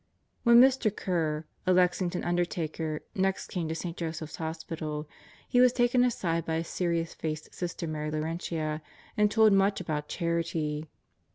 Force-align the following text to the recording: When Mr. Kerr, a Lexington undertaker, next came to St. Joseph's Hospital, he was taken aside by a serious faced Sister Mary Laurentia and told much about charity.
When 0.41 0.59
Mr. 0.59 0.89
Kerr, 0.89 1.45
a 1.67 1.73
Lexington 1.73 2.23
undertaker, 2.23 3.01
next 3.13 3.49
came 3.49 3.67
to 3.67 3.75
St. 3.75 3.95
Joseph's 3.95 4.37
Hospital, 4.37 5.07
he 5.47 5.61
was 5.61 5.71
taken 5.73 6.03
aside 6.03 6.43
by 6.43 6.55
a 6.55 6.63
serious 6.63 7.13
faced 7.13 7.53
Sister 7.53 7.85
Mary 7.85 8.09
Laurentia 8.09 8.81
and 9.15 9.29
told 9.29 9.53
much 9.53 9.79
about 9.79 10.07
charity. 10.09 10.89